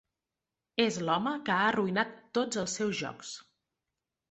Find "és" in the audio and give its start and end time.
0.85-0.97